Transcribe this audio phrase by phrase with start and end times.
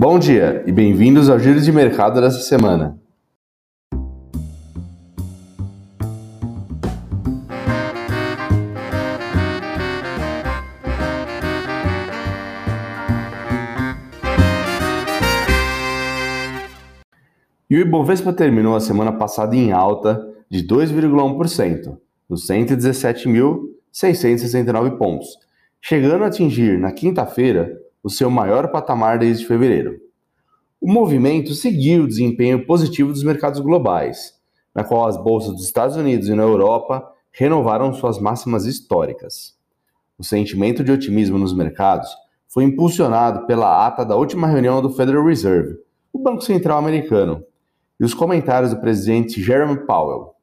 [0.00, 2.96] Bom dia e bem-vindos ao Giro de Mercado dessa semana.
[17.68, 21.98] E o Ibovespa terminou a semana passada em alta de 2,1%,
[22.30, 25.26] nos 117.669 pontos,
[25.82, 29.98] chegando a atingir na quinta-feira o seu maior patamar desde fevereiro.
[30.80, 34.34] O movimento seguiu o desempenho positivo dos mercados globais,
[34.74, 39.56] na qual as bolsas dos Estados Unidos e na Europa renovaram suas máximas históricas.
[40.18, 42.08] O sentimento de otimismo nos mercados
[42.48, 45.78] foi impulsionado pela ata da última reunião do Federal Reserve,
[46.12, 47.44] o Banco Central Americano,
[48.00, 50.34] e os comentários do presidente Jeremy Powell.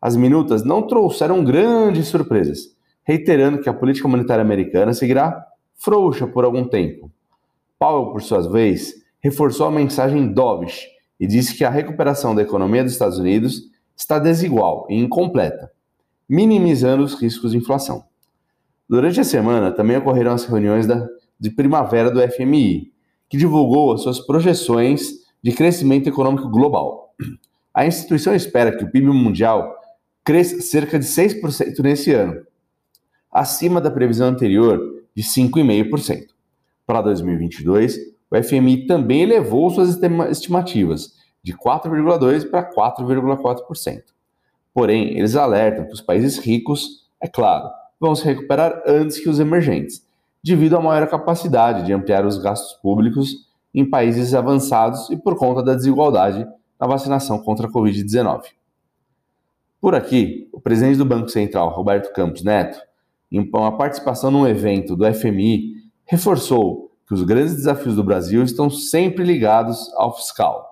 [0.00, 5.46] As minutas não trouxeram grandes surpresas, reiterando que a política monetária americana seguirá
[5.78, 7.10] frouxa por algum tempo.
[7.78, 10.86] Powell, por sua vez, reforçou a mensagem dovish
[11.18, 13.62] e disse que a recuperação da economia dos Estados Unidos
[13.96, 15.70] está desigual e incompleta,
[16.28, 18.04] minimizando os riscos de inflação.
[18.88, 21.06] Durante a semana também ocorreram as reuniões da,
[21.38, 22.92] de primavera do FMI,
[23.28, 27.14] que divulgou as suas projeções de crescimento econômico global.
[27.72, 29.74] A instituição espera que o PIB mundial
[30.24, 32.46] cresça cerca de 6% nesse ano,
[33.32, 36.26] acima da previsão anterior de 5,5%.
[36.86, 37.96] Para 2022,
[38.30, 39.98] o FMI também elevou suas
[40.30, 44.02] estimativas de 4,2% para 4,4%.
[44.72, 47.68] Porém, eles alertam que os países ricos, é claro,
[48.00, 50.06] vão se recuperar antes que os emergentes,
[50.42, 55.62] devido à maior capacidade de ampliar os gastos públicos em países avançados e por conta
[55.62, 56.46] da desigualdade
[56.80, 58.42] na vacinação contra a Covid-19.
[59.80, 62.80] Por aqui, o presidente do Banco Central, Roberto Campos Neto,
[63.38, 69.24] uma participação num evento do FMI, reforçou que os grandes desafios do Brasil estão sempre
[69.24, 70.68] ligados ao fiscal.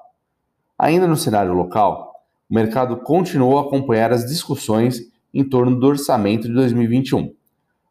[0.78, 2.14] Ainda no cenário local,
[2.48, 5.00] o mercado continuou a acompanhar as discussões
[5.32, 7.34] em torno do orçamento de 2021.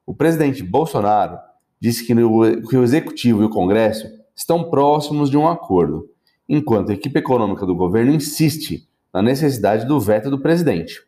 [0.06, 1.38] O presidente Bolsonaro
[1.80, 6.10] disse que, que o executivo e o Congresso estão próximos de um acordo,
[6.48, 11.02] enquanto a equipe econômica do governo insiste na necessidade do veto do presidente.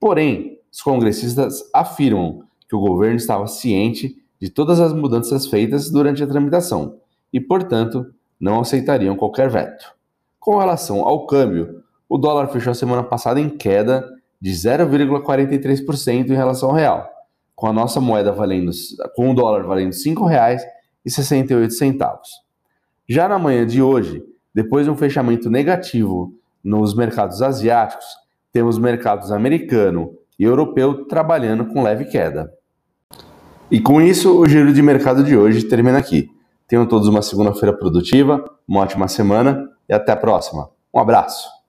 [0.00, 6.22] Porém, os congressistas afirmam que o governo estava ciente de todas as mudanças feitas durante
[6.22, 6.96] a tramitação
[7.30, 8.06] e, portanto,
[8.40, 9.92] não aceitariam qualquer veto.
[10.40, 14.08] Com relação ao câmbio, o dólar fechou a semana passada em queda
[14.40, 17.06] de 0,43% em relação ao real,
[17.54, 18.70] com a nossa moeda valendo,
[19.14, 22.16] com o dólar valendo R$ 5,68.
[23.06, 26.32] Já na manhã de hoje, depois de um fechamento negativo
[26.64, 28.06] nos mercados asiáticos,
[28.50, 32.50] temos mercados americano e europeu trabalhando com leve queda.
[33.72, 36.28] E com isso, o giro de mercado de hoje termina aqui.
[36.68, 40.68] Tenham todos uma segunda-feira produtiva, uma ótima semana e até a próxima.
[40.92, 41.61] Um abraço!